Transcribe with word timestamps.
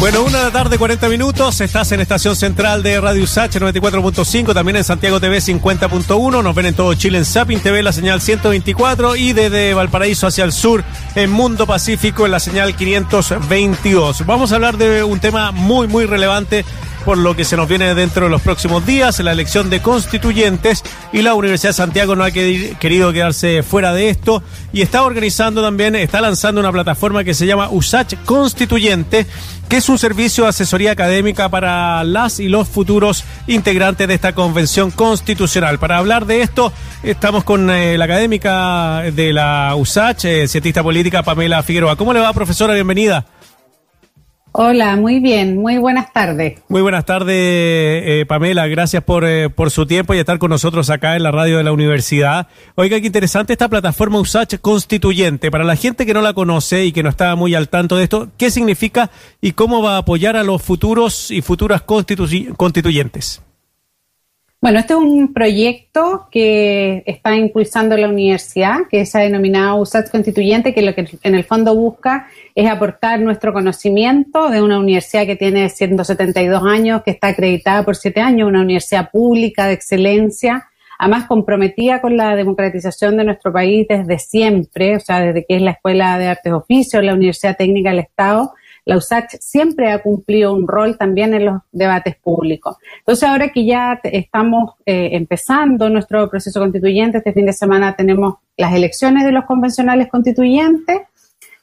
Bueno, 0.00 0.22
una 0.22 0.38
de 0.38 0.44
la 0.44 0.50
tarde, 0.52 0.78
40 0.78 1.08
minutos. 1.08 1.60
Estás 1.60 1.90
en 1.90 2.00
Estación 2.00 2.36
Central 2.36 2.84
de 2.84 3.00
Radio 3.00 3.24
USACH 3.24 3.56
94.5, 3.56 4.54
también 4.54 4.76
en 4.76 4.84
Santiago 4.84 5.18
TV 5.18 5.38
50.1. 5.38 6.40
Nos 6.40 6.54
ven 6.54 6.66
en 6.66 6.74
todo 6.74 6.94
Chile 6.94 7.18
en 7.18 7.24
Zapping 7.24 7.58
TV, 7.58 7.82
la 7.82 7.90
señal 7.92 8.20
124. 8.20 9.16
Y 9.16 9.32
desde 9.32 9.74
Valparaíso 9.74 10.28
hacia 10.28 10.44
el 10.44 10.52
sur, 10.52 10.84
en 11.16 11.32
Mundo 11.32 11.66
Pacífico, 11.66 12.26
en 12.26 12.30
la 12.30 12.38
señal 12.38 12.76
522. 12.76 14.24
Vamos 14.24 14.52
a 14.52 14.54
hablar 14.54 14.76
de 14.76 15.02
un 15.02 15.18
tema 15.18 15.50
muy, 15.50 15.88
muy 15.88 16.06
relevante 16.06 16.64
por 17.08 17.16
lo 17.16 17.34
que 17.34 17.46
se 17.46 17.56
nos 17.56 17.66
viene 17.66 17.94
dentro 17.94 18.26
de 18.26 18.30
los 18.30 18.42
próximos 18.42 18.84
días, 18.84 19.18
la 19.20 19.32
elección 19.32 19.70
de 19.70 19.80
constituyentes 19.80 20.84
y 21.10 21.22
la 21.22 21.32
Universidad 21.32 21.70
de 21.70 21.74
Santiago 21.76 22.14
no 22.14 22.22
ha 22.22 22.30
querido 22.30 23.14
quedarse 23.14 23.62
fuera 23.62 23.94
de 23.94 24.10
esto 24.10 24.42
y 24.74 24.82
está 24.82 25.02
organizando 25.02 25.62
también, 25.62 25.96
está 25.96 26.20
lanzando 26.20 26.60
una 26.60 26.70
plataforma 26.70 27.24
que 27.24 27.32
se 27.32 27.46
llama 27.46 27.70
USACH 27.70 28.16
Constituyente, 28.26 29.24
que 29.70 29.78
es 29.78 29.88
un 29.88 29.98
servicio 29.98 30.44
de 30.44 30.50
asesoría 30.50 30.92
académica 30.92 31.48
para 31.48 32.04
las 32.04 32.40
y 32.40 32.48
los 32.50 32.68
futuros 32.68 33.24
integrantes 33.46 34.06
de 34.06 34.12
esta 34.12 34.34
convención 34.34 34.90
constitucional. 34.90 35.78
Para 35.78 35.96
hablar 35.96 36.26
de 36.26 36.42
esto, 36.42 36.74
estamos 37.02 37.42
con 37.42 37.70
eh, 37.70 37.96
la 37.96 38.04
académica 38.04 39.00
de 39.14 39.32
la 39.32 39.74
USACH, 39.76 40.24
eh, 40.26 40.46
cientista 40.46 40.82
política 40.82 41.22
Pamela 41.22 41.62
Figueroa. 41.62 41.96
¿Cómo 41.96 42.12
le 42.12 42.20
va, 42.20 42.34
profesora? 42.34 42.74
Bienvenida. 42.74 43.24
Hola, 44.60 44.96
muy 44.96 45.20
bien, 45.20 45.56
muy 45.56 45.78
buenas 45.78 46.12
tardes. 46.12 46.60
Muy 46.66 46.82
buenas 46.82 47.04
tardes, 47.04 47.32
eh, 47.36 48.24
Pamela. 48.26 48.66
Gracias 48.66 49.04
por, 49.04 49.24
eh, 49.24 49.50
por 49.50 49.70
su 49.70 49.86
tiempo 49.86 50.14
y 50.14 50.18
estar 50.18 50.40
con 50.40 50.50
nosotros 50.50 50.90
acá 50.90 51.14
en 51.14 51.22
la 51.22 51.30
radio 51.30 51.58
de 51.58 51.62
la 51.62 51.70
universidad. 51.70 52.48
Oiga, 52.74 52.98
qué 52.98 53.06
interesante 53.06 53.52
esta 53.52 53.68
plataforma 53.68 54.18
USACH 54.18 54.58
constituyente. 54.60 55.52
Para 55.52 55.62
la 55.62 55.76
gente 55.76 56.04
que 56.04 56.12
no 56.12 56.22
la 56.22 56.32
conoce 56.32 56.84
y 56.86 56.90
que 56.90 57.04
no 57.04 57.08
está 57.08 57.36
muy 57.36 57.54
al 57.54 57.68
tanto 57.68 57.94
de 57.94 58.02
esto, 58.02 58.30
¿qué 58.36 58.50
significa 58.50 59.12
y 59.40 59.52
cómo 59.52 59.80
va 59.80 59.94
a 59.94 59.98
apoyar 59.98 60.36
a 60.36 60.42
los 60.42 60.60
futuros 60.60 61.30
y 61.30 61.40
futuras 61.40 61.82
constituyentes? 61.82 63.42
Bueno, 64.60 64.80
este 64.80 64.94
es 64.94 64.98
un 64.98 65.32
proyecto 65.32 66.26
que 66.32 67.04
está 67.06 67.36
impulsando 67.36 67.96
la 67.96 68.08
universidad, 68.08 68.88
que 68.90 69.06
se 69.06 69.16
ha 69.16 69.20
denominado 69.20 69.76
USAT 69.76 70.10
Constituyente, 70.10 70.74
que 70.74 70.82
lo 70.82 70.96
que 70.96 71.06
en 71.22 71.34
el 71.36 71.44
fondo 71.44 71.76
busca 71.76 72.26
es 72.56 72.68
aportar 72.68 73.20
nuestro 73.20 73.52
conocimiento 73.52 74.48
de 74.48 74.60
una 74.60 74.80
universidad 74.80 75.26
que 75.26 75.36
tiene 75.36 75.68
172 75.68 76.60
años, 76.64 77.02
que 77.04 77.12
está 77.12 77.28
acreditada 77.28 77.84
por 77.84 77.94
siete 77.94 78.20
años, 78.20 78.48
una 78.48 78.62
universidad 78.62 79.12
pública 79.12 79.68
de 79.68 79.74
excelencia, 79.74 80.68
además 80.98 81.28
comprometida 81.28 82.00
con 82.00 82.16
la 82.16 82.34
democratización 82.34 83.16
de 83.16 83.26
nuestro 83.26 83.52
país 83.52 83.86
desde 83.88 84.18
siempre, 84.18 84.96
o 84.96 85.00
sea, 85.00 85.20
desde 85.20 85.46
que 85.46 85.54
es 85.54 85.62
la 85.62 85.70
Escuela 85.70 86.18
de 86.18 86.26
Artes 86.26 86.52
Oficios, 86.52 87.04
la 87.04 87.14
Universidad 87.14 87.56
Técnica 87.56 87.90
del 87.90 88.00
Estado, 88.00 88.54
la 88.88 88.96
USACH 88.96 89.36
siempre 89.38 89.92
ha 89.92 90.02
cumplido 90.02 90.54
un 90.54 90.66
rol 90.66 90.96
también 90.96 91.34
en 91.34 91.44
los 91.44 91.60
debates 91.72 92.16
públicos. 92.16 92.78
Entonces, 93.00 93.28
ahora 93.28 93.50
que 93.50 93.66
ya 93.66 94.00
estamos 94.02 94.76
eh, 94.86 95.10
empezando 95.12 95.90
nuestro 95.90 96.30
proceso 96.30 96.58
constituyente, 96.58 97.18
este 97.18 97.34
fin 97.34 97.44
de 97.44 97.52
semana 97.52 97.94
tenemos 97.96 98.36
las 98.56 98.72
elecciones 98.74 99.26
de 99.26 99.32
los 99.32 99.44
convencionales 99.44 100.08
constituyentes, 100.08 101.02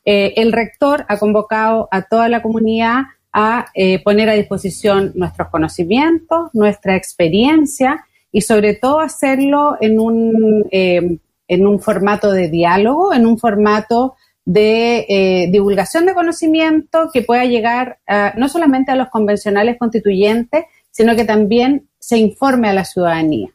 eh, 0.05 0.33
el 0.37 0.51
rector 0.51 1.03
ha 1.07 1.17
convocado 1.17 1.87
a 1.89 2.03
toda 2.03 2.29
la 2.29 2.43
comunidad 2.43 3.05
a 3.33 3.65
eh, 3.73 4.03
poner 4.03 4.29
a 4.29 4.33
disposición 4.33 5.11
nuestros 5.15 5.49
conocimientos, 5.49 6.51
nuestra 6.53 6.95
experiencia 6.95 8.05
y 8.31 8.41
sobre 8.41 8.75
todo 8.75 8.99
hacerlo 8.99 9.77
en 9.81 9.99
un, 9.99 10.67
en 10.69 11.67
un 11.67 11.79
formato 11.79 12.31
de 12.31 12.49
diálogo, 12.49 13.15
en 13.15 13.25
un 13.25 13.39
formato 13.39 14.15
de 14.45 15.05
eh, 15.09 15.49
divulgación 15.51 16.05
de 16.05 16.13
conocimiento 16.13 17.09
que 17.11 17.23
pueda 17.23 17.45
llegar 17.45 17.97
no 18.37 18.47
solamente 18.47 18.91
a 18.91 18.95
los 18.95 19.09
convencionales 19.09 19.77
constituyentes, 19.77 20.65
sino 20.91 21.15
que 21.15 21.25
también 21.25 21.89
se 21.99 22.17
informe 22.19 22.69
a 22.69 22.73
la 22.73 22.85
ciudadanía. 22.85 23.49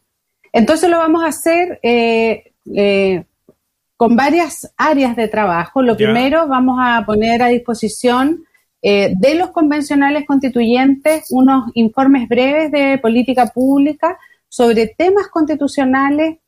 Entonces 0.52 0.90
lo 0.90 0.98
vamos 0.98 1.22
a 1.22 1.28
hacer 1.28 1.78
eh, 1.82 2.52
eh, 2.74 3.24
con 3.96 4.16
varias 4.16 4.72
áreas 4.76 5.14
de 5.14 5.28
trabajo. 5.28 5.80
Lo 5.80 5.96
primero, 5.96 6.48
vamos 6.48 6.78
a 6.82 7.04
poner 7.06 7.42
a 7.42 7.48
disposición 7.48 8.44
de 8.82 9.34
los 9.34 9.50
convencionales 9.50 10.24
constituyentes 10.26 11.26
unos 11.30 11.70
informes 11.74 12.26
breves 12.26 12.72
de 12.72 12.96
política 12.96 13.46
pública 13.46 14.18
sobre 14.48 14.86
temas 14.86 15.28
constitucionales 15.28 16.38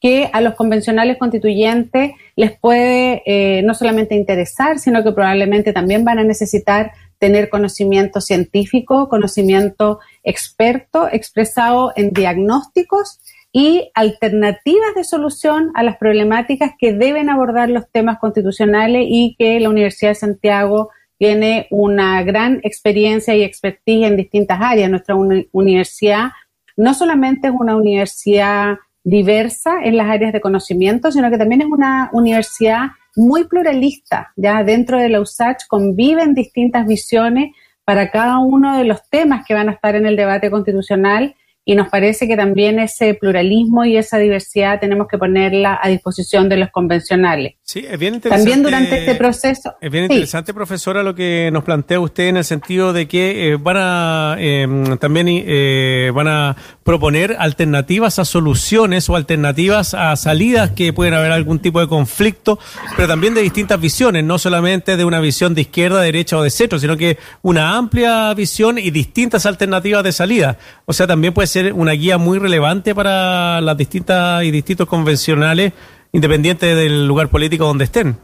que 0.00 0.28
a 0.32 0.40
los 0.40 0.54
convencionales 0.54 1.16
constituyentes 1.18 2.12
les 2.36 2.58
puede 2.58 3.22
eh, 3.26 3.62
no 3.62 3.74
solamente 3.74 4.14
interesar, 4.14 4.78
sino 4.78 5.02
que 5.02 5.12
probablemente 5.12 5.72
también 5.72 6.04
van 6.04 6.18
a 6.18 6.24
necesitar 6.24 6.92
tener 7.18 7.48
conocimiento 7.48 8.20
científico, 8.20 9.08
conocimiento 9.08 10.00
experto 10.22 11.08
expresado 11.10 11.92
en 11.96 12.10
diagnósticos 12.10 13.20
y 13.52 13.90
alternativas 13.94 14.94
de 14.94 15.04
solución 15.04 15.70
a 15.74 15.82
las 15.82 15.96
problemáticas 15.96 16.72
que 16.78 16.92
deben 16.92 17.30
abordar 17.30 17.70
los 17.70 17.90
temas 17.90 18.18
constitucionales 18.18 19.06
y 19.08 19.34
que 19.38 19.58
la 19.60 19.70
Universidad 19.70 20.10
de 20.10 20.16
Santiago 20.16 20.90
tiene 21.18 21.66
una 21.70 22.22
gran 22.22 22.60
experiencia 22.64 23.34
y 23.34 23.42
expertise 23.42 24.08
en 24.08 24.16
distintas 24.18 24.58
áreas. 24.60 24.90
Nuestra 24.90 25.14
universidad 25.52 26.32
no 26.76 26.92
solamente 26.92 27.48
es 27.48 27.54
una 27.58 27.76
universidad 27.76 28.76
diversa 29.06 29.84
en 29.84 29.96
las 29.96 30.08
áreas 30.08 30.32
de 30.32 30.40
conocimiento, 30.40 31.12
sino 31.12 31.30
que 31.30 31.38
también 31.38 31.60
es 31.60 31.68
una 31.68 32.10
universidad 32.12 32.88
muy 33.14 33.44
pluralista. 33.44 34.32
Ya 34.34 34.64
dentro 34.64 34.98
de 34.98 35.08
la 35.08 35.20
USACH 35.20 35.68
conviven 35.68 36.34
distintas 36.34 36.86
visiones 36.86 37.52
para 37.84 38.10
cada 38.10 38.40
uno 38.40 38.76
de 38.76 38.82
los 38.82 39.08
temas 39.08 39.46
que 39.46 39.54
van 39.54 39.68
a 39.68 39.72
estar 39.74 39.94
en 39.94 40.06
el 40.06 40.16
debate 40.16 40.50
constitucional 40.50 41.36
y 41.68 41.74
nos 41.74 41.88
parece 41.88 42.28
que 42.28 42.36
también 42.36 42.78
ese 42.78 43.14
pluralismo 43.14 43.84
y 43.84 43.96
esa 43.96 44.18
diversidad 44.18 44.78
tenemos 44.78 45.08
que 45.08 45.18
ponerla 45.18 45.80
a 45.82 45.88
disposición 45.88 46.48
de 46.48 46.58
los 46.58 46.70
convencionales. 46.70 47.54
Sí, 47.64 47.84
es 47.90 47.98
bien 47.98 48.14
interesante. 48.14 48.44
También 48.44 48.62
durante 48.62 49.00
este 49.00 49.16
proceso. 49.16 49.74
Es 49.80 49.90
bien 49.90 50.04
interesante, 50.04 50.54
profesora, 50.54 51.02
lo 51.02 51.16
que 51.16 51.50
nos 51.52 51.64
plantea 51.64 51.98
usted 51.98 52.28
en 52.28 52.36
el 52.36 52.44
sentido 52.44 52.92
de 52.92 53.08
que 53.08 53.48
eh, 53.48 53.56
van 53.56 53.76
a 53.78 54.36
em, 54.38 54.96
también 54.98 55.26
eh, 55.28 56.12
van 56.14 56.28
a 56.28 56.56
proponer 56.84 57.34
alternativas 57.36 58.20
a 58.20 58.24
soluciones 58.24 59.10
o 59.10 59.16
alternativas 59.16 59.92
a 59.92 60.14
salidas 60.14 60.70
que 60.70 60.92
pueden 60.92 61.14
haber 61.14 61.32
algún 61.32 61.58
tipo 61.58 61.80
de 61.80 61.88
conflicto, 61.88 62.60
pero 62.94 63.08
también 63.08 63.34
de 63.34 63.42
distintas 63.42 63.80
visiones, 63.80 64.22
no 64.22 64.38
solamente 64.38 64.96
de 64.96 65.04
una 65.04 65.18
visión 65.18 65.52
de 65.52 65.62
izquierda, 65.62 66.00
derecha 66.00 66.38
o 66.38 66.44
de 66.44 66.50
centro, 66.50 66.78
sino 66.78 66.96
que 66.96 67.18
una 67.42 67.76
amplia 67.76 68.32
visión 68.34 68.78
y 68.78 68.92
distintas 68.92 69.46
alternativas 69.46 70.04
de 70.04 70.12
salida. 70.12 70.58
O 70.84 70.92
sea, 70.92 71.08
también 71.08 71.34
puede 71.34 71.48
ser 71.48 71.55
una 71.72 71.92
guía 71.92 72.18
muy 72.18 72.38
relevante 72.38 72.94
para 72.94 73.60
las 73.60 73.76
distintas 73.76 74.44
y 74.44 74.50
distintos 74.50 74.86
convencionales, 74.86 75.72
independientes 76.12 76.76
del 76.76 77.06
lugar 77.06 77.28
político 77.28 77.66
donde 77.66 77.84
estén. 77.84 78.16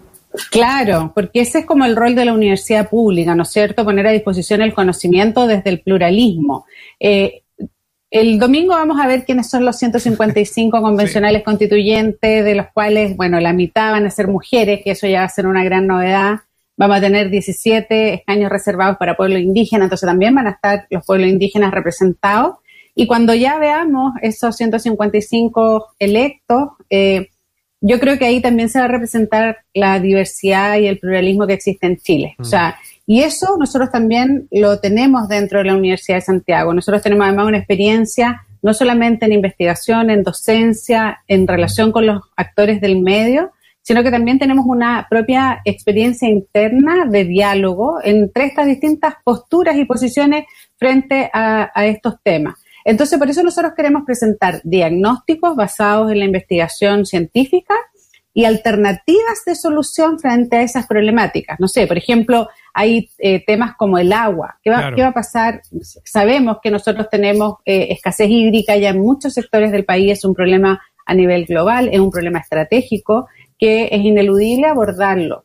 Claro, 0.50 1.12
porque 1.14 1.40
ese 1.40 1.60
es 1.60 1.66
como 1.66 1.84
el 1.84 1.94
rol 1.94 2.14
de 2.14 2.24
la 2.24 2.32
universidad 2.32 2.88
pública, 2.88 3.34
¿no 3.34 3.42
es 3.42 3.50
cierto? 3.50 3.84
Poner 3.84 4.06
a 4.06 4.12
disposición 4.12 4.62
el 4.62 4.72
conocimiento 4.72 5.46
desde 5.46 5.70
el 5.70 5.80
pluralismo. 5.80 6.64
Eh, 6.98 7.42
el 8.10 8.38
domingo 8.38 8.74
vamos 8.74 9.00
a 9.00 9.06
ver 9.06 9.24
quiénes 9.24 9.48
son 9.48 9.64
los 9.64 9.76
155 9.78 10.80
convencionales 10.82 11.42
constituyentes, 11.42 12.44
de 12.44 12.54
los 12.54 12.66
cuales, 12.72 13.16
bueno, 13.16 13.40
la 13.40 13.52
mitad 13.52 13.92
van 13.92 14.06
a 14.06 14.10
ser 14.10 14.28
mujeres, 14.28 14.80
que 14.82 14.92
eso 14.92 15.06
ya 15.06 15.20
va 15.20 15.26
a 15.26 15.30
ser 15.30 15.46
una 15.46 15.64
gran 15.64 15.86
novedad. 15.86 16.40
Vamos 16.76 16.96
a 16.96 17.00
tener 17.00 17.28
17 17.28 18.14
escaños 18.14 18.50
reservados 18.50 18.96
para 18.96 19.16
pueblos 19.16 19.40
indígenas, 19.40 19.86
entonces 19.86 20.06
también 20.06 20.34
van 20.34 20.46
a 20.46 20.50
estar 20.50 20.86
los 20.90 21.04
pueblos 21.04 21.28
indígenas 21.28 21.70
representados. 21.72 22.56
Y 22.94 23.06
cuando 23.06 23.34
ya 23.34 23.58
veamos 23.58 24.12
esos 24.20 24.56
155 24.56 25.94
electos, 25.98 26.70
eh, 26.90 27.28
yo 27.80 27.98
creo 27.98 28.18
que 28.18 28.26
ahí 28.26 28.40
también 28.40 28.68
se 28.68 28.78
va 28.78 28.84
a 28.84 28.88
representar 28.88 29.58
la 29.74 29.98
diversidad 29.98 30.78
y 30.78 30.86
el 30.86 30.98
pluralismo 30.98 31.46
que 31.46 31.54
existe 31.54 31.86
en 31.86 31.96
Chile. 31.96 32.36
O 32.38 32.44
sea, 32.44 32.76
y 33.06 33.22
eso 33.22 33.56
nosotros 33.58 33.90
también 33.90 34.46
lo 34.52 34.78
tenemos 34.78 35.28
dentro 35.28 35.58
de 35.58 35.64
la 35.64 35.74
Universidad 35.74 36.18
de 36.18 36.22
Santiago. 36.22 36.72
Nosotros 36.72 37.02
tenemos 37.02 37.26
además 37.26 37.46
una 37.48 37.58
experiencia 37.58 38.46
no 38.62 38.72
solamente 38.72 39.26
en 39.26 39.32
investigación, 39.32 40.10
en 40.10 40.22
docencia, 40.22 41.24
en 41.26 41.48
relación 41.48 41.90
con 41.90 42.06
los 42.06 42.22
actores 42.36 42.80
del 42.80 43.00
medio, 43.00 43.50
sino 43.82 44.04
que 44.04 44.12
también 44.12 44.38
tenemos 44.38 44.64
una 44.64 45.08
propia 45.10 45.60
experiencia 45.64 46.28
interna 46.28 47.06
de 47.06 47.24
diálogo 47.24 47.98
entre 48.04 48.44
estas 48.44 48.66
distintas 48.66 49.14
posturas 49.24 49.76
y 49.76 49.84
posiciones 49.84 50.44
frente 50.76 51.28
a 51.32 51.86
estos 51.86 52.14
temas. 52.22 52.61
Entonces, 52.84 53.18
por 53.18 53.30
eso 53.30 53.42
nosotros 53.42 53.72
queremos 53.76 54.02
presentar 54.04 54.60
diagnósticos 54.64 55.56
basados 55.56 56.10
en 56.10 56.18
la 56.18 56.24
investigación 56.24 57.06
científica 57.06 57.74
y 58.34 58.44
alternativas 58.44 59.44
de 59.44 59.54
solución 59.54 60.18
frente 60.18 60.56
a 60.56 60.62
esas 60.62 60.86
problemáticas. 60.86 61.60
No 61.60 61.68
sé, 61.68 61.86
por 61.86 61.98
ejemplo, 61.98 62.48
hay 62.72 63.10
eh, 63.18 63.44
temas 63.44 63.74
como 63.76 63.98
el 63.98 64.12
agua. 64.12 64.58
¿Qué 64.62 64.70
va, 64.70 64.92
¿Qué 64.94 65.02
va, 65.02 65.08
a 65.08 65.14
pasar? 65.14 65.60
Sabemos 66.04 66.58
que 66.62 66.70
nosotros 66.70 67.08
tenemos 67.10 67.56
eh, 67.64 67.88
escasez 67.90 68.30
hídrica 68.30 68.76
ya 68.76 68.90
en 68.90 69.00
muchos 69.00 69.34
sectores 69.34 69.70
del 69.70 69.84
país, 69.84 70.12
es 70.12 70.24
un 70.24 70.34
problema 70.34 70.80
a 71.04 71.14
nivel 71.14 71.44
global, 71.44 71.90
es 71.92 72.00
un 72.00 72.10
problema 72.10 72.38
estratégico 72.38 73.28
que 73.58 73.88
es 73.92 74.00
ineludible 74.00 74.66
abordarlo. 74.66 75.44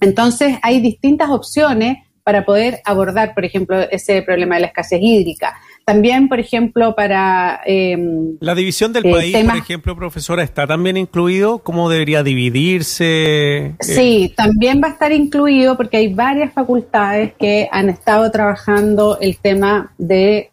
Entonces, 0.00 0.58
hay 0.62 0.80
distintas 0.80 1.30
opciones 1.30 1.98
para 2.22 2.44
poder 2.44 2.80
abordar, 2.84 3.34
por 3.34 3.44
ejemplo, 3.44 3.78
ese 3.90 4.22
problema 4.22 4.56
de 4.56 4.62
la 4.62 4.66
escasez 4.68 5.00
hídrica. 5.00 5.54
También, 5.86 6.28
por 6.28 6.40
ejemplo, 6.40 6.96
para... 6.96 7.60
Em, 7.64 8.38
la 8.40 8.56
división 8.56 8.92
del 8.92 9.06
eh, 9.06 9.12
país, 9.12 9.36
por 9.46 9.56
ejemplo, 9.56 9.94
profesora, 9.94 10.42
¿está 10.42 10.66
también 10.66 10.96
incluido? 10.96 11.60
¿Cómo 11.60 11.88
debería 11.88 12.24
dividirse? 12.24 13.66
Eh, 13.66 13.76
sí, 13.78 14.34
también 14.36 14.80
va 14.82 14.88
a 14.88 14.90
estar 14.90 15.12
incluido 15.12 15.76
porque 15.76 15.98
hay 15.98 16.12
varias 16.12 16.52
facultades 16.52 17.34
que 17.38 17.68
han 17.70 17.88
estado 17.88 18.28
trabajando 18.32 19.18
el 19.20 19.38
tema 19.38 19.94
de 19.96 20.50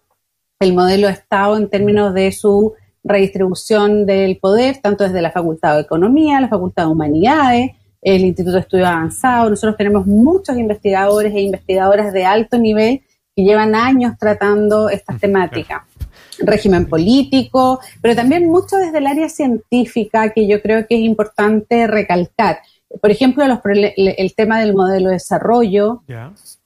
el 0.60 0.76
modelo 0.76 1.08
de 1.08 1.14
Estado 1.14 1.58
en 1.58 1.68
términos 1.68 2.14
de 2.14 2.32
su 2.32 2.74
redistribución 3.04 4.06
del 4.06 4.38
poder, 4.38 4.78
tanto 4.84 5.04
desde 5.04 5.24
la 5.24 5.32
Facultad 5.32 5.74
de 5.74 5.82
Economía, 5.82 6.42
la 6.42 6.48
Facultad 6.48 6.84
de 6.86 6.92
Humanidades, 6.92 7.72
el 8.04 8.22
Instituto 8.22 8.58
de 8.58 8.62
Estudios 8.62 8.88
Avanzados. 8.88 9.50
Nosotros 9.50 9.78
tenemos 9.78 10.06
muchos 10.06 10.56
investigadores 10.60 11.34
e 11.34 11.42
investigadoras 11.42 12.14
de 12.14 12.24
alto 12.24 12.60
nivel 12.60 13.02
que 13.36 13.44
llevan 13.44 13.76
años 13.76 14.14
tratando 14.20 14.90
estas 14.90 15.20
temáticas. 15.20 15.84
Régimen 16.40 16.88
político, 16.88 17.80
pero 18.02 18.16
también 18.16 18.48
mucho 18.48 18.78
desde 18.78 18.98
el 18.98 19.08
área 19.08 19.30
científica 19.30 20.34
que 20.34 20.48
yo 20.48 20.62
creo 20.62 20.88
que 20.88 20.96
es 20.96 21.02
importante 21.02 21.88
recalcar. 21.88 22.60
Por 23.02 23.12
ejemplo, 23.12 23.44
el 23.44 24.36
tema 24.36 24.60
del 24.60 24.76
modelo 24.76 25.10
de 25.10 25.16
desarrollo, 25.16 26.04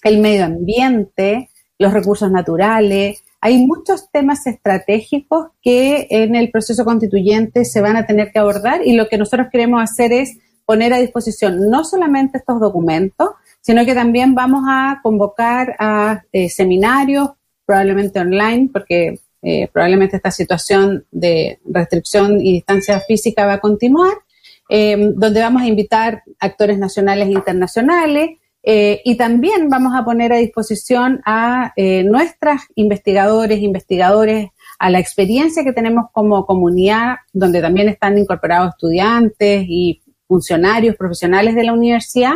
el 0.04 0.20
medio 0.20 0.46
ambiente, 0.46 1.50
los 1.80 1.94
recursos 1.94 2.32
naturales. 2.32 3.24
Hay 3.40 3.66
muchos 3.66 4.10
temas 4.12 4.46
estratégicos 4.48 5.48
que 5.62 6.08
en 6.10 6.36
el 6.36 6.50
proceso 6.50 6.84
constituyente 6.84 7.66
se 7.66 7.82
van 7.82 7.96
a 7.96 8.06
tener 8.06 8.32
que 8.32 8.40
abordar 8.40 8.86
y 8.86 8.94
lo 8.94 9.08
que 9.08 9.18
nosotros 9.18 9.48
queremos 9.52 9.82
hacer 9.82 10.12
es 10.12 10.38
poner 10.66 10.94
a 10.94 10.98
disposición 10.98 11.70
no 11.70 11.86
solamente 11.86 12.40
estos 12.40 12.60
documentos, 12.60 13.30
sino 13.68 13.86
que 13.86 13.94
también 13.94 14.34
vamos 14.34 14.64
a 14.66 15.02
convocar 15.04 15.76
a 15.78 16.24
eh, 16.32 16.48
seminarios, 16.48 17.32
probablemente 17.66 18.18
online, 18.18 18.70
porque 18.72 19.20
eh, 19.42 19.68
probablemente 19.74 20.16
esta 20.16 20.32
situación 20.32 21.06
de 21.12 21.60
restricción 21.66 22.40
y 22.40 22.54
distancia 22.54 23.02
física 23.02 23.46
va 23.46 23.56
a 23.56 23.60
continuar, 23.60 24.14
em, 24.70 25.14
donde 25.16 25.42
vamos 25.42 25.64
a 25.64 25.68
invitar 25.68 26.24
actores 26.40 26.80
nacionales 26.80 27.28
e 27.28 27.34
internacionales 27.34 28.30
eh, 28.64 29.02
y 29.04 29.18
también 29.18 29.68
vamos 29.68 29.94
a 29.98 30.06
poner 30.06 30.32
a 30.32 30.38
disposición 30.38 31.22
a 31.26 31.74
nuestras 32.06 32.62
investigadores, 32.76 33.60
investigadores, 33.60 34.48
a 34.80 34.90
la 34.90 35.00
experiencia 35.00 35.66
que 35.66 35.74
tenemos 35.74 36.06
como 36.14 36.46
comunidad, 36.46 37.18
donde 37.34 37.62
también 37.62 37.90
están 37.90 38.18
incorporados 38.18 38.70
estudiantes 38.70 39.66
y 39.68 40.02
funcionarios 40.26 40.96
profesionales 40.96 41.54
de 41.54 41.66
la 41.66 41.74
universidad, 41.74 42.36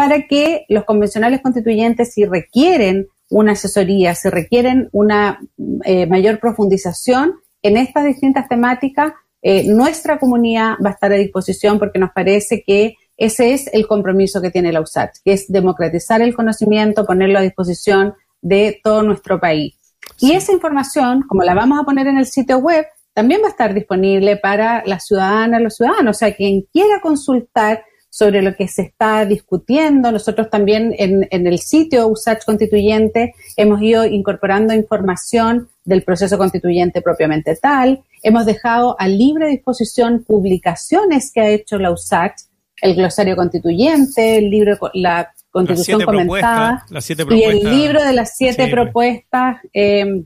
para 0.00 0.22
que 0.22 0.64
los 0.70 0.86
convencionales 0.86 1.42
constituyentes, 1.42 2.14
si 2.14 2.24
requieren 2.24 3.08
una 3.28 3.52
asesoría, 3.52 4.14
si 4.14 4.30
requieren 4.30 4.88
una 4.92 5.40
eh, 5.84 6.06
mayor 6.06 6.40
profundización 6.40 7.34
en 7.60 7.76
estas 7.76 8.06
distintas 8.06 8.48
temáticas, 8.48 9.12
eh, 9.42 9.64
nuestra 9.66 10.18
comunidad 10.18 10.76
va 10.82 10.88
a 10.88 10.92
estar 10.94 11.12
a 11.12 11.16
disposición 11.16 11.78
porque 11.78 11.98
nos 11.98 12.12
parece 12.12 12.64
que 12.66 12.94
ese 13.18 13.52
es 13.52 13.68
el 13.74 13.86
compromiso 13.86 14.40
que 14.40 14.50
tiene 14.50 14.72
la 14.72 14.80
USACH, 14.80 15.18
que 15.22 15.34
es 15.34 15.52
democratizar 15.52 16.22
el 16.22 16.34
conocimiento, 16.34 17.04
ponerlo 17.04 17.38
a 17.38 17.42
disposición 17.42 18.14
de 18.40 18.80
todo 18.82 19.02
nuestro 19.02 19.38
país. 19.38 19.74
Y 20.18 20.32
esa 20.32 20.52
información, 20.52 21.24
como 21.28 21.42
la 21.42 21.52
vamos 21.52 21.78
a 21.78 21.84
poner 21.84 22.06
en 22.06 22.16
el 22.16 22.24
sitio 22.24 22.56
web, 22.56 22.86
también 23.12 23.42
va 23.42 23.48
a 23.48 23.50
estar 23.50 23.74
disponible 23.74 24.38
para 24.38 24.82
las 24.86 25.04
ciudadanas, 25.04 25.60
los 25.60 25.76
ciudadanos. 25.76 26.16
O 26.16 26.18
sea, 26.18 26.34
quien 26.34 26.62
quiera 26.72 27.02
consultar 27.02 27.84
sobre 28.10 28.42
lo 28.42 28.56
que 28.56 28.66
se 28.66 28.82
está 28.82 29.24
discutiendo. 29.24 30.10
Nosotros 30.10 30.50
también 30.50 30.94
en, 30.98 31.28
el 31.30 31.58
sitio 31.60 32.08
USACH 32.08 32.44
Constituyente 32.44 33.34
hemos 33.56 33.80
ido 33.80 34.04
incorporando 34.04 34.74
información 34.74 35.68
del 35.84 36.02
proceso 36.02 36.36
constituyente 36.36 37.00
propiamente 37.00 37.54
tal. 37.56 38.02
Hemos 38.22 38.46
dejado 38.46 38.96
a 38.98 39.06
libre 39.06 39.48
disposición 39.48 40.24
publicaciones 40.24 41.30
que 41.32 41.40
ha 41.40 41.48
hecho 41.48 41.78
la 41.78 41.92
USACH, 41.92 42.42
el 42.82 42.96
glosario 42.96 43.36
constituyente, 43.36 44.38
el 44.38 44.50
libro, 44.50 44.76
la 44.94 45.32
constitución 45.52 46.02
comentada 46.02 46.84
y 47.30 47.42
el 47.44 47.70
libro 47.70 48.04
de 48.04 48.12
las 48.12 48.36
siete 48.36 48.68
propuestas 48.68 49.58
eh, 49.72 50.24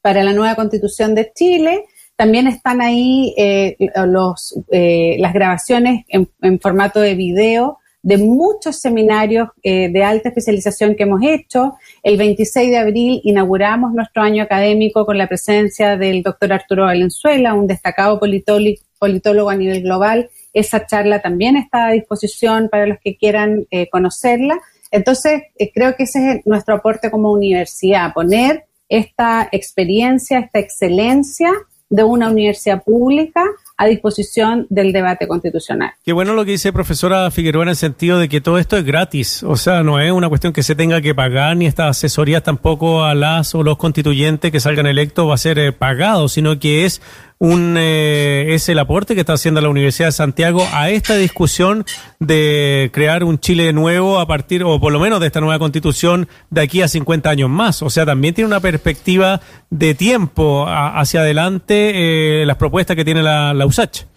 para 0.00 0.22
la 0.22 0.32
nueva 0.32 0.54
constitución 0.54 1.14
de 1.14 1.30
Chile 1.34 1.84
también 2.18 2.48
están 2.48 2.80
ahí 2.80 3.32
eh, 3.36 3.76
los, 4.08 4.58
eh, 4.72 5.14
las 5.20 5.32
grabaciones 5.32 6.04
en, 6.08 6.58
formato 6.58 6.98
de 7.00 7.14
video 7.14 7.78
de 8.02 8.18
muchos 8.18 8.80
seminarios 8.80 9.50
eh, 9.62 9.88
de 9.88 10.02
alta 10.02 10.30
especialización 10.30 10.96
que 10.96 11.04
hemos 11.04 11.20
hecho. 11.22 11.76
El 12.02 12.16
26 12.16 12.70
de 12.70 12.76
abril 12.76 13.20
inauguramos 13.22 13.92
nuestro 13.92 14.22
año 14.22 14.42
académico 14.42 15.06
con 15.06 15.16
la 15.16 15.28
presencia 15.28 15.96
del 15.96 16.24
doctor 16.24 16.52
Arturo 16.52 16.86
Valenzuela, 16.86 17.54
un 17.54 17.68
destacado 17.68 18.18
politólogo 18.18 19.50
a 19.50 19.54
nivel 19.54 19.82
global. 19.84 20.28
Esa 20.52 20.86
charla 20.86 21.22
también 21.22 21.56
está 21.56 21.86
a 21.86 21.92
disposición 21.92 22.68
para 22.68 22.86
los 22.86 22.98
que 22.98 23.16
quieran 23.16 23.68
conocerla. 23.92 24.58
Entonces, 24.90 25.42
creo 25.72 25.94
que 25.94 26.02
ese 26.02 26.32
es 26.32 26.46
nuestro 26.46 26.74
aporte 26.74 27.12
como 27.12 27.30
universidad, 27.30 28.12
poner 28.12 28.64
esta 28.88 29.48
experiencia, 29.52 30.40
esta 30.40 30.58
excelencia 30.58 31.52
de 31.90 32.02
una 32.02 32.28
universidad 32.28 32.82
pública 32.82 33.44
a 33.76 33.86
disposición 33.86 34.66
del 34.68 34.92
debate 34.92 35.28
constitucional. 35.28 35.92
Qué 36.04 36.12
bueno 36.12 36.34
lo 36.34 36.44
que 36.44 36.52
dice 36.52 36.72
profesora 36.72 37.30
Figueroa 37.30 37.62
en 37.62 37.68
el 37.70 37.76
sentido 37.76 38.18
de 38.18 38.28
que 38.28 38.40
todo 38.40 38.58
esto 38.58 38.76
es 38.76 38.84
gratis, 38.84 39.42
o 39.42 39.56
sea, 39.56 39.82
no 39.82 40.00
es 40.00 40.10
una 40.10 40.28
cuestión 40.28 40.52
que 40.52 40.62
se 40.62 40.74
tenga 40.74 41.00
que 41.00 41.14
pagar 41.14 41.56
ni 41.56 41.66
estas 41.66 41.96
asesorías 41.96 42.42
tampoco 42.42 43.04
a 43.04 43.14
las 43.14 43.54
o 43.54 43.62
los 43.62 43.78
constituyentes 43.78 44.50
que 44.50 44.60
salgan 44.60 44.86
electos 44.86 45.28
va 45.28 45.34
a 45.34 45.38
ser 45.38 45.58
eh, 45.58 45.72
pagado, 45.72 46.28
sino 46.28 46.58
que 46.58 46.84
es 46.84 47.00
un 47.38 47.76
eh, 47.78 48.54
es 48.54 48.68
el 48.68 48.78
aporte 48.78 49.14
que 49.14 49.20
está 49.20 49.34
haciendo 49.34 49.60
la 49.60 49.68
Universidad 49.68 50.08
de 50.08 50.12
Santiago 50.12 50.66
a 50.72 50.90
esta 50.90 51.14
discusión 51.16 51.84
de 52.18 52.90
crear 52.92 53.22
un 53.22 53.38
Chile 53.38 53.72
nuevo 53.72 54.18
a 54.18 54.26
partir, 54.26 54.64
o 54.64 54.80
por 54.80 54.92
lo 54.92 54.98
menos 54.98 55.20
de 55.20 55.28
esta 55.28 55.40
nueva 55.40 55.58
constitución 55.58 56.28
de 56.50 56.62
aquí 56.62 56.82
a 56.82 56.88
50 56.88 57.30
años 57.30 57.48
más. 57.48 57.82
O 57.82 57.90
sea, 57.90 58.04
también 58.04 58.34
tiene 58.34 58.48
una 58.48 58.60
perspectiva 58.60 59.40
de 59.70 59.94
tiempo 59.94 60.66
hacia 60.66 61.20
adelante 61.20 62.42
eh, 62.42 62.46
las 62.46 62.56
propuestas 62.56 62.96
que 62.96 63.04
tiene 63.04 63.22
la, 63.22 63.54
la 63.54 63.66
USACH. 63.66 64.07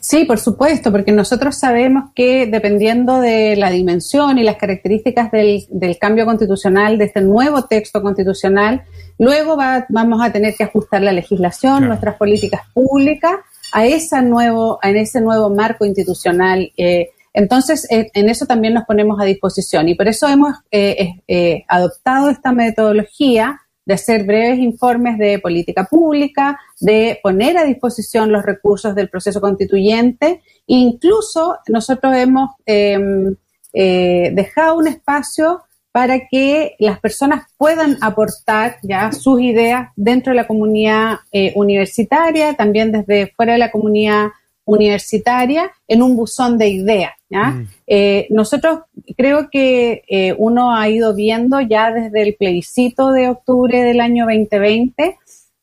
Sí, 0.00 0.24
por 0.26 0.38
supuesto, 0.38 0.92
porque 0.92 1.10
nosotros 1.10 1.56
sabemos 1.56 2.10
que 2.14 2.46
dependiendo 2.46 3.18
de 3.18 3.56
la 3.56 3.70
dimensión 3.70 4.36
y 4.38 4.44
las 4.44 4.56
características 4.56 5.30
del, 5.30 5.96
cambio 5.98 6.26
constitucional, 6.26 6.98
de 6.98 7.06
este 7.06 7.22
nuevo 7.22 7.64
texto 7.64 8.02
constitucional, 8.02 8.82
luego 9.18 9.56
vamos 9.88 10.20
a 10.22 10.32
tener 10.32 10.54
que 10.54 10.64
ajustar 10.64 11.00
la 11.02 11.12
legislación, 11.12 11.88
nuestras 11.88 12.16
políticas 12.16 12.60
públicas 12.74 13.32
a, 13.72 13.86
esa 13.86 14.20
nuevo, 14.20 14.78
a 14.82 14.90
ese 14.90 15.22
nuevo 15.22 15.48
marco 15.48 15.86
institucional. 15.86 16.70
Eh, 16.76 17.08
entonces, 17.32 17.90
eh, 17.90 18.10
en 18.12 18.28
eso 18.28 18.44
también 18.44 18.74
nos 18.74 18.84
ponemos 18.84 19.18
a 19.18 19.24
disposición 19.24 19.88
y 19.88 19.94
por 19.94 20.08
eso 20.08 20.28
hemos 20.28 20.56
eh, 20.70 21.64
adoptado 21.68 22.28
esta 22.28 22.52
metodología 22.52 23.60
de 23.90 23.94
hacer 23.94 24.22
breves 24.22 24.60
informes 24.60 25.18
de 25.18 25.40
política 25.40 25.82
pública, 25.82 26.60
de 26.78 27.18
poner 27.24 27.58
a 27.58 27.64
disposición 27.64 28.30
los 28.30 28.44
recursos 28.44 28.94
del 28.94 29.08
proceso 29.08 29.40
constituyente. 29.40 30.42
Incluso 30.68 31.58
nosotros 31.66 32.14
hemos 32.14 32.50
em, 32.66 33.34
eh, 33.72 34.30
dejado 34.32 34.78
un 34.78 34.86
espacio 34.86 35.62
para 35.90 36.28
que 36.28 36.76
las 36.78 37.00
personas 37.00 37.46
puedan 37.56 37.98
aportar 38.00 38.76
ya 38.84 39.10
sus 39.10 39.40
ideas 39.40 39.88
dentro 39.96 40.30
de 40.30 40.36
la 40.36 40.46
comunidad 40.46 41.18
eh, 41.32 41.52
universitaria, 41.56 42.54
también 42.54 42.92
desde 42.92 43.32
fuera 43.34 43.54
de 43.54 43.58
la 43.58 43.72
comunidad 43.72 44.28
universitaria 44.70 45.70
en 45.88 46.02
un 46.02 46.16
buzón 46.16 46.56
de 46.56 46.68
ideas. 46.68 47.12
Mm. 47.28 47.62
Eh, 47.86 48.26
nosotros 48.30 48.80
creo 49.16 49.50
que 49.50 50.02
eh, 50.08 50.34
uno 50.38 50.74
ha 50.74 50.88
ido 50.88 51.14
viendo 51.14 51.60
ya 51.60 51.92
desde 51.92 52.22
el 52.22 52.36
plebiscito 52.36 53.10
de 53.10 53.28
octubre 53.28 53.82
del 53.82 54.00
año 54.00 54.26
2020 54.26 55.18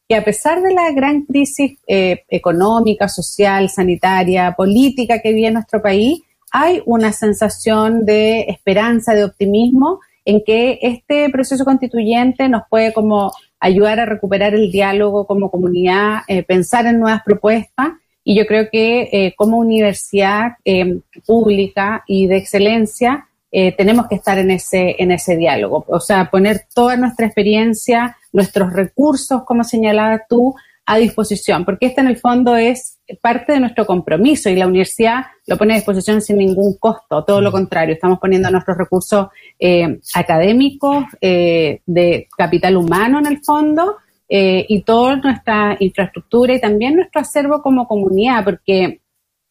que 0.10 0.16
a 0.16 0.24
pesar 0.24 0.62
de 0.62 0.74
la 0.74 0.92
gran 0.92 1.24
crisis 1.24 1.78
eh, 1.86 2.24
económica, 2.30 3.10
social, 3.10 3.70
sanitaria, 3.70 4.54
política 4.56 5.20
que 5.22 5.34
vive 5.34 5.52
nuestro 5.52 5.82
país, 5.82 6.22
hay 6.52 6.82
una 6.86 7.12
sensación 7.12 8.06
de 8.06 8.42
esperanza, 8.48 9.14
de 9.14 9.26
optimismo 9.26 10.00
en 10.24 10.44
que 10.46 10.80
este 10.82 11.30
proceso 11.30 11.66
constituyente 11.66 12.48
nos 12.48 12.64
puede 12.70 12.94
como 12.94 13.34
ayudar 13.60 14.00
a 14.00 14.06
recuperar 14.06 14.54
el 14.54 14.72
diálogo 14.72 15.28
como 15.28 15.52
comunidad, 15.52 16.20
pensar 16.48 16.86
en 16.86 17.00
nuevas 17.00 17.24
propuestas 17.26 17.90
y 18.30 18.36
yo 18.36 18.46
creo 18.46 18.68
que 18.70 19.08
eh, 19.14 19.34
como 19.38 19.58
universidad 19.58 20.58
eh, 20.66 21.00
pública 21.26 22.04
y 22.08 22.28
de 22.28 22.36
excelencia 22.36 23.30
eh, 23.54 23.72
tenemos 23.72 24.08
que 24.08 24.16
estar 24.16 24.38
en 24.38 24.52
ese, 24.52 24.98
en 25.00 25.14
ese 25.14 25.38
diálogo. 25.38 25.86
O 25.88 26.02
sea, 26.02 26.30
poner 26.30 26.66
toda 26.76 26.98
nuestra 26.98 27.26
experiencia, 27.26 28.18
nuestros 28.34 28.74
recursos, 28.74 29.46
como 29.46 29.64
señalabas 29.64 30.24
tú, 30.28 30.54
a 30.86 30.98
disposición, 30.98 31.64
porque 31.64 31.86
este 31.86 32.02
en 32.02 32.08
el 32.08 32.18
fondo 32.18 32.58
es 32.58 32.98
parte 33.22 33.54
de 33.54 33.62
nuestro 33.62 33.86
compromiso 33.86 34.50
y 34.50 34.56
la 34.56 34.68
universidad 34.68 35.26
lo 35.46 35.58
pone 35.58 35.74
a 35.74 35.78
disposición 35.78 36.22
sin 36.22 36.38
ningún 36.38 36.78
costo, 36.78 37.24
todo 37.24 37.40
lo 37.40 37.52
contrario, 37.52 37.94
estamos 37.94 38.20
poniendo 38.20 38.52
nuestros 38.52 38.78
recursos 38.78 39.28
eh, 39.58 40.00
académicos, 40.14 41.06
eh, 41.22 41.82
de 41.86 42.28
capital 42.38 42.76
humano 42.76 43.20
en 43.20 43.26
el 43.28 43.40
fondo, 43.44 43.98
eh, 44.30 44.66
y 44.68 44.82
toda 44.82 45.16
nuestra 45.16 45.78
infraestructura 45.80 46.54
y 46.54 46.62
también 46.62 46.96
nuestro 46.96 47.22
acervo 47.22 47.62
como 47.62 47.88
comunidad, 47.88 48.44
porque 48.44 49.02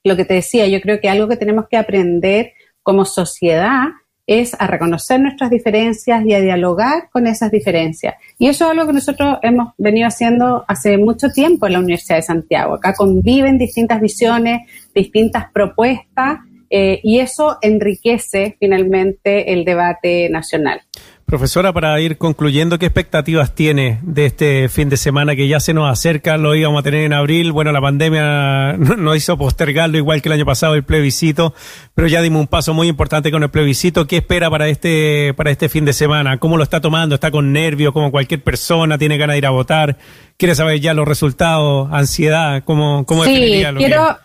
lo 0.05 0.17
que 0.17 0.25
te 0.25 0.35
decía, 0.35 0.67
yo 0.69 0.81
creo 0.81 1.01
que 1.01 1.09
algo 1.09 1.29
que 1.29 1.37
tenemos 1.37 1.67
que 1.69 1.77
aprender 1.77 2.53
como 2.83 3.05
sociedad 3.05 3.87
es 4.27 4.57
a 4.59 4.67
reconocer 4.67 5.21
nuestras 5.21 5.51
diferencias 5.51 6.25
y 6.25 6.35
a 6.35 6.41
dialogar 6.41 7.09
con 7.13 7.27
esas 7.27 7.51
diferencias. 7.51 8.15
Y 8.39 8.49
eso 8.49 8.65
es 8.65 8.71
algo 8.73 8.87
que 8.87 8.93
nosotros 8.93 9.39
hemos 9.43 9.73
venido 9.79 10.09
haciendo 10.09 10.65
hace 10.67 10.99
mucho 10.99 11.31
tiempo 11.31 11.67
en 11.67 11.75
la 11.75 11.79
Universidad 11.79 12.17
de 12.17 12.23
Santiago. 12.23 12.75
Acá 12.75 12.95
conviven 12.95 13.57
distintas 13.57 14.01
visiones, 14.01 14.63
distintas 14.95 15.51
propuestas, 15.53 16.41
eh, 16.71 17.01
y 17.03 17.19
eso 17.21 17.59
enriquece 17.63 18.57
finalmente 18.59 19.53
el 19.53 19.65
debate 19.65 20.29
nacional. 20.29 20.83
Profesora, 21.27 21.73
para 21.73 22.01
ir 22.01 22.19
concluyendo, 22.19 22.79
¿qué 22.79 22.87
expectativas 22.87 23.53
tiene 23.53 23.99
de 24.03 24.27
este 24.27 24.69
fin 24.69 24.89
de 24.89 24.97
semana 24.97 25.35
que 25.35 25.49
ya 25.49 25.59
se 25.59 25.75
nos 25.75 25.91
acerca? 25.91 26.37
Lo 26.37 26.55
íbamos 26.55 26.79
a 26.79 26.83
tener 26.85 27.03
en 27.03 27.13
abril. 27.13 27.51
Bueno, 27.51 27.73
la 27.73 27.81
pandemia 27.81 28.77
nos 28.79 29.17
hizo 29.17 29.37
postergarlo 29.37 29.99
igual 29.99 30.23
que 30.23 30.29
el 30.29 30.35
año 30.35 30.45
pasado 30.47 30.77
el 30.77 30.85
plebiscito, 30.85 31.53
pero 31.97 32.07
ya 32.07 32.23
dimos 32.23 32.43
un 32.43 32.47
paso 32.47 32.75
muy 32.75 32.87
importante 32.87 33.33
con 33.33 33.43
el 33.43 33.51
plebiscito. 33.51 34.07
¿Qué 34.07 34.19
espera 34.19 34.49
para 34.51 34.69
este, 34.69 35.35
para 35.35 35.51
este 35.51 35.69
fin 35.69 35.85
de 35.85 35.95
semana? 35.95 36.39
¿Cómo 36.39 36.59
lo 36.59 36.63
está 36.63 36.81
tomando? 36.81 37.17
¿Está 37.17 37.33
con 37.33 37.53
nervios 37.53 37.93
como 37.93 38.13
cualquier 38.13 38.45
persona? 38.45 38.97
¿Tiene 38.97 39.19
ganas 39.19 39.35
de 39.35 39.39
ir 39.39 39.47
a 39.47 39.51
votar? 39.51 39.97
¿Quiere 40.37 40.55
saber 40.55 40.79
ya 40.79 40.95
los 40.95 41.09
resultados? 41.09 41.89
¿Ansiedad? 41.91 42.63
¿Cómo, 42.65 43.05
cómo 43.05 43.25
sí, 43.25 43.65
quiero, 43.77 44.17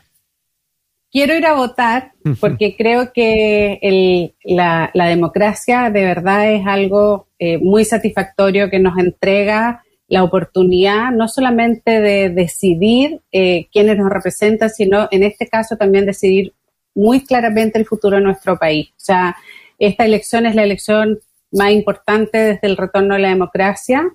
quiero 1.12 1.36
ir 1.36 1.46
a 1.46 1.54
votar 1.54 2.14
porque 2.40 2.76
creo 2.78 3.12
que 3.14 4.34
la, 4.44 4.92
democracia 4.94 5.90
de 5.90 6.04
verdad 6.04 6.52
es 6.52 6.66
algo 6.66 7.28
eh, 7.40 7.58
muy 7.58 7.86
satisfactorio 7.86 8.70
que 8.70 8.80
nos 8.80 8.98
entrega 8.98 9.84
la 10.08 10.24
oportunidad 10.24 11.12
no 11.12 11.28
solamente 11.28 12.02
de 12.02 12.30
decidir 12.30 13.22
eh, 13.32 13.68
quiénes 13.72 13.98
nos 13.98 14.10
representan, 14.10 14.70
sino 14.70 15.08
en 15.12 15.24
este 15.24 15.48
caso 15.48 15.78
también 15.78 16.06
decidir 16.06 16.54
muy 16.94 17.22
claramente 17.24 17.80
el 17.80 17.86
futuro 17.86 18.18
de 18.18 18.24
nuestro 18.24 18.58
país. 18.58 18.90
O 18.90 19.00
sea, 19.00 19.38
esta 19.80 20.06
elección 20.06 20.46
es 20.46 20.56
la 20.56 20.64
elección 20.64 21.20
más 21.52 21.72
importante 21.72 22.38
desde 22.38 22.68
el 22.68 22.78
retorno 22.78 23.16
a 23.16 23.20
la 23.20 23.30
democracia 23.30 24.10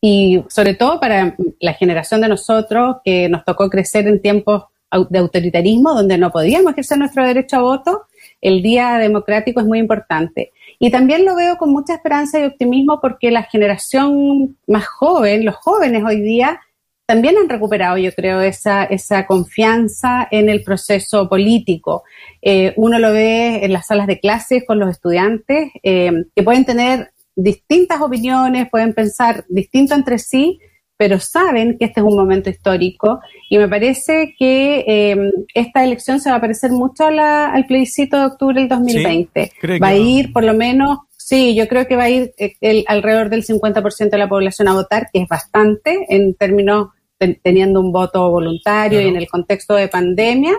y 0.00 0.44
sobre 0.48 0.74
todo 0.74 1.00
para 1.00 1.36
la 1.60 1.74
generación 1.74 2.20
de 2.20 2.28
nosotros 2.28 2.96
que 3.04 3.28
nos 3.28 3.44
tocó 3.44 3.68
crecer 3.68 4.06
en 4.06 4.22
tiempos 4.22 4.64
de 5.10 5.18
autoritarismo, 5.18 5.94
donde 5.94 6.18
no 6.18 6.30
podíamos 6.30 6.72
ejercer 6.72 6.98
nuestro 6.98 7.26
derecho 7.26 7.56
a 7.56 7.62
voto, 7.62 8.02
el 8.40 8.62
día 8.62 8.98
democrático 8.98 9.60
es 9.60 9.66
muy 9.66 9.78
importante. 9.78 10.52
Y 10.78 10.90
también 10.90 11.24
lo 11.24 11.34
veo 11.34 11.56
con 11.56 11.70
mucha 11.70 11.94
esperanza 11.94 12.38
y 12.38 12.44
optimismo 12.44 13.00
porque 13.00 13.30
la 13.30 13.42
generación 13.44 14.56
más 14.66 14.86
joven, 14.86 15.44
los 15.44 15.56
jóvenes 15.56 16.04
hoy 16.04 16.20
día, 16.20 16.60
también 17.06 17.36
han 17.38 17.48
recuperado, 17.48 17.96
yo 17.96 18.12
creo, 18.12 18.40
esa, 18.40 18.84
esa 18.84 19.26
confianza 19.26 20.26
en 20.30 20.48
el 20.48 20.64
proceso 20.64 21.28
político. 21.28 22.02
Eh, 22.42 22.74
uno 22.76 22.98
lo 22.98 23.12
ve 23.12 23.64
en 23.64 23.72
las 23.72 23.86
salas 23.86 24.08
de 24.08 24.18
clases 24.18 24.64
con 24.66 24.80
los 24.80 24.90
estudiantes, 24.90 25.70
eh, 25.84 26.24
que 26.34 26.42
pueden 26.42 26.64
tener 26.64 27.12
distintas 27.36 28.00
opiniones, 28.00 28.68
pueden 28.70 28.92
pensar 28.92 29.44
distinto 29.48 29.94
entre 29.94 30.18
sí, 30.18 30.58
pero 30.96 31.20
saben 31.20 31.76
que 31.78 31.86
este 31.86 32.00
es 32.00 32.06
un 32.06 32.16
momento 32.16 32.50
histórico 32.50 33.20
y 33.50 33.58
me 33.58 33.68
parece 33.68 34.34
que 34.38 34.84
em, 34.86 35.30
esta 35.54 35.84
elección 35.84 36.20
se 36.20 36.30
va 36.30 36.36
a 36.36 36.40
parecer 36.40 36.70
mucho 36.70 37.04
al 37.06 37.66
plebiscito 37.66 38.18
de 38.18 38.26
octubre 38.26 38.60
del 38.60 38.68
2020. 38.68 39.52
va 39.82 39.88
a 39.88 39.96
ir 39.96 40.32
por 40.32 40.44
lo 40.44 40.54
menos, 40.54 41.00
sí, 41.16 41.54
yo 41.54 41.68
creo 41.68 41.86
que 41.86 41.96
va 41.96 42.04
a 42.04 42.10
ir 42.10 42.32
eh, 42.38 42.54
el, 42.60 42.84
alrededor 42.88 43.28
del 43.28 43.44
50% 43.44 44.10
de 44.10 44.18
la 44.18 44.28
población 44.28 44.68
a 44.68 44.74
votar, 44.74 45.08
que 45.12 45.22
es 45.22 45.28
bastante 45.28 46.06
en 46.08 46.34
términos 46.34 46.88
teniendo 47.42 47.80
un 47.80 47.92
voto 47.92 48.30
voluntario 48.30 49.00
y 49.00 49.08
en 49.08 49.16
el 49.16 49.26
contexto 49.26 49.74
de 49.74 49.88
pandemia. 49.88 50.54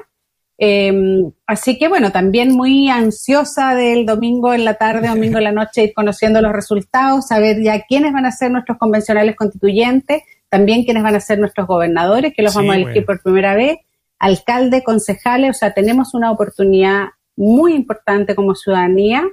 Em, 0.60 1.32
así 1.46 1.78
que 1.78 1.88
bueno, 1.88 2.12
también 2.12 2.52
muy 2.52 2.90
ansiosa 2.90 3.76
del 3.76 4.08
domingo 4.08 4.54
en 4.54 4.66
la 4.66 4.74
tarde, 4.74 5.08
domingo 5.08 5.38
en 5.38 5.44
la 5.44 5.52
noche, 5.52 5.84
ir 5.84 5.94
conociendo 5.94 6.42
los 6.42 6.52
resultados, 6.52 7.28
saber 7.28 7.62
ya 7.62 7.84
quiénes 7.84 8.12
van 8.12 8.26
a 8.26 8.32
ser 8.32 8.52
nuestros 8.52 8.78
convencionales 8.80 9.36
constituyentes, 9.36 10.24
también 10.50 10.84
quiénes 10.84 11.04
van 11.04 11.16
a 11.16 11.20
ser 11.20 11.38
nuestros 11.38 11.68
gobernadores, 11.68 12.34
que 12.36 12.42
los 12.42 12.56
vamos 12.56 12.74
a 12.74 12.78
elegir 12.80 13.06
por 13.06 13.22
primera 13.22 13.54
vez, 13.54 13.78
alcalde, 14.18 14.84
concejales, 14.84 15.52
o 15.52 15.54
sea, 15.54 15.74
tenemos 15.74 16.16
una 16.16 16.32
oportunidad 16.32 17.10
muy 17.36 17.76
importante 17.76 18.34
como 18.34 18.56
ciudadanía 18.56 19.24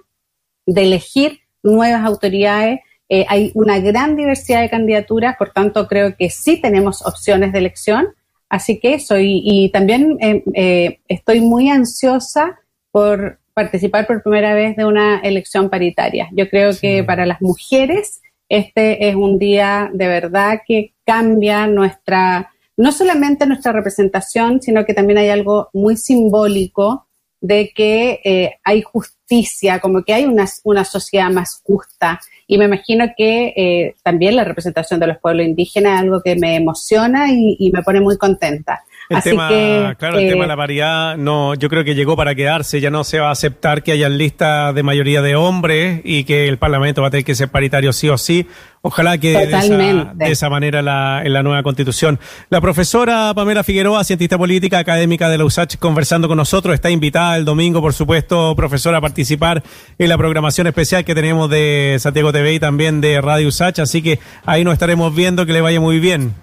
de 0.67 0.83
elegir 0.83 1.41
nuevas 1.63 2.05
autoridades. 2.05 2.81
Eh, 3.09 3.25
hay 3.29 3.51
una 3.55 3.79
gran 3.79 4.15
diversidad 4.17 4.61
de 4.61 4.69
candidaturas, 4.69 5.37
por 5.39 5.51
tanto 5.51 5.89
creo 5.89 6.17
que 6.17 6.29
sí 6.29 6.61
tenemos 6.61 7.05
opciones 7.07 7.53
de 7.53 7.61
elección 7.61 8.09
Así 8.55 8.79
que 8.79 8.95
eso, 8.95 9.17
y, 9.19 9.69
también 9.73 10.17
eh, 10.21 10.45
eh, 10.55 11.01
estoy 11.09 11.41
muy 11.41 11.71
ansiosa 11.71 12.61
por 12.93 13.41
participar 13.53 14.07
por 14.07 14.23
primera 14.23 14.55
vez 14.55 14.77
de 14.77 14.85
una 14.85 15.19
elección 15.19 15.69
paritaria. 15.69 16.29
Yo 16.31 16.49
creo 16.49 16.71
que 16.81 17.03
para 17.03 17.27
las 17.27 17.43
mujeres 17.43 18.23
este 18.49 19.09
es 19.09 19.17
un 19.17 19.41
día 19.41 19.91
de 19.93 20.07
verdad 20.07 20.61
que 20.65 20.95
cambia 21.05 21.67
nuestra, 21.67 22.53
no 22.77 22.93
solamente 22.93 23.45
nuestra 23.45 23.73
representación, 23.73 24.63
sino 24.63 24.85
que 24.85 24.95
también 24.95 25.19
hay 25.19 25.31
algo 25.31 25.69
muy 25.73 25.97
simbólico 25.97 27.09
de 27.45 27.73
que 27.75 28.23
eh, 28.25 28.55
hay 28.65 28.81
justicia, 28.81 29.79
como 29.79 30.03
que 30.03 30.15
hay 30.15 30.25
una, 30.25 30.47
una 30.63 30.83
sociedad 30.83 31.31
más 31.31 31.61
justa 31.63 32.19
y 32.47 32.57
me 32.57 32.65
imagino 32.65 33.05
que 33.15 33.53
eh, 33.55 33.95
también 34.03 34.37
la 34.37 34.45
representación 34.45 34.99
de 34.99 35.09
los 35.09 35.19
pueblos 35.19 35.45
indígenas 35.45 35.97
es 35.97 36.01
algo 36.01 36.23
que 36.23 36.37
me 36.37 36.57
emociona 36.57 37.27
y, 37.31 37.71
me 37.71 37.83
pone 37.83 38.01
muy 38.01 38.17
contenta. 38.17 38.83
El 39.11 39.23
tema, 39.23 39.95
claro, 39.99 40.19
el 40.19 40.31
tema 40.31 40.45
de 40.45 40.49
la 40.49 40.55
eh, 40.55 40.57
variedad, 40.57 41.17
no, 41.17 41.55
yo 41.55 41.69
creo 41.69 41.85
que 41.85 41.95
llegó 41.95 42.17
para 42.17 42.35
quedarse. 42.35 42.81
Ya 42.81 42.91
no 42.91 43.05
se 43.05 43.21
va 43.21 43.29
a 43.29 43.33
aceptar 43.33 43.83
que 43.83 43.93
haya 43.93 44.09
listas 44.09 44.75
de 44.75 44.83
mayoría 44.83 45.21
de 45.21 45.37
hombres 45.37 46.01
y 46.05 46.25
que 46.25 46.49
el 46.49 46.57
Parlamento 46.57 47.03
va 47.03 47.09
a 47.09 47.11
tener 47.11 47.25
que 47.25 47.35
ser 47.35 47.49
paritario 47.49 47.93
sí 47.93 48.09
o 48.09 48.17
sí. 48.17 48.47
Ojalá 48.81 49.17
que 49.17 49.33
de 49.47 50.31
esa, 50.31 50.51
manera 50.51 50.83
la, 50.83 51.23
en 51.25 51.33
la 51.33 51.43
nueva 51.43 51.63
constitución. 51.63 52.19
La 52.51 52.61
profesora 52.61 53.33
Pamela 53.35 53.65
Figueroa, 53.65 54.05
cientista 54.05 54.37
política 54.37 54.79
académica 54.79 55.31
de 55.31 55.39
la 55.39 55.45
USACH, 55.45 55.79
conversando 55.79 56.29
con 56.29 56.37
nosotros, 56.37 56.75
está 56.75 56.91
invitada 56.91 57.37
el 57.37 57.47
domingo, 57.47 57.81
por 57.81 57.95
supuesto, 57.95 58.55
profesora, 58.57 58.99
a 58.99 59.01
participar 59.01 59.63
en 59.99 60.09
la 60.09 60.19
programación 60.19 60.67
especial 60.67 61.05
que 61.05 61.15
tenemos 61.15 61.49
de 61.49 61.97
Santiago 61.99 62.31
TV 62.31 62.55
y 62.55 62.61
también 62.61 63.01
de 63.01 63.23
Radio 63.23 63.49
USACH, 63.49 63.79
así 63.79 64.03
que 64.03 64.19
ahí 64.45 64.65
nos 64.65 64.75
estaremos 64.75 65.15
viendo, 65.15 65.47
que 65.47 65.55
le 65.55 65.63
vaya 65.63 65.81
muy 65.81 65.99
bien. 65.99 66.35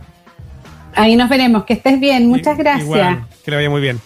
Ahí 0.95 1.15
nos 1.15 1.29
veremos, 1.29 1.65
que 1.65 1.73
estés 1.73 1.99
bien, 1.99 2.27
muchas 2.27 2.57
gracias. 2.57 3.17
que 3.43 3.51
le 3.51 3.57
vaya 3.57 3.69
muy 3.69 3.81
bien. 3.81 3.99